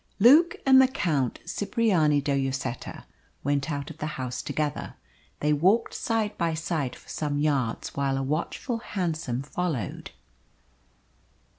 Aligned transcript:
Luke 0.19 0.55
and 0.65 0.81
the 0.81 0.87
Count 0.87 1.37
Cipriani 1.45 2.21
de 2.21 2.35
Lloseta 2.35 3.03
went 3.43 3.71
out 3.71 3.91
of 3.91 3.99
the 3.99 4.07
house 4.17 4.41
together. 4.41 4.95
They 5.41 5.53
walked 5.53 5.93
side 5.93 6.35
by 6.39 6.55
side 6.55 6.95
for 6.95 7.07
some 7.07 7.37
yards 7.37 7.89
while 7.93 8.17
a 8.17 8.23
watchful 8.23 8.79
hansom 8.79 9.43
followed. 9.43 10.09